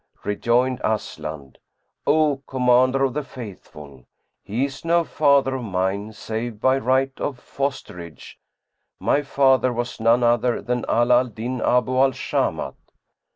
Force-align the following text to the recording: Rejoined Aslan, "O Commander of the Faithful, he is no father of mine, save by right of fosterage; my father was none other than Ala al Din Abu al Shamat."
Rejoined 0.23 0.81
Aslan, 0.83 1.57
"O 2.07 2.41
Commander 2.47 3.03
of 3.03 3.13
the 3.13 3.21
Faithful, 3.21 4.07
he 4.41 4.65
is 4.65 4.83
no 4.83 5.03
father 5.03 5.53
of 5.57 5.63
mine, 5.63 6.11
save 6.13 6.59
by 6.59 6.79
right 6.79 7.11
of 7.17 7.37
fosterage; 7.37 8.39
my 8.99 9.21
father 9.21 9.71
was 9.71 9.99
none 9.99 10.23
other 10.23 10.59
than 10.59 10.85
Ala 10.89 11.19
al 11.19 11.27
Din 11.27 11.61
Abu 11.61 11.95
al 11.99 12.13
Shamat." 12.13 12.73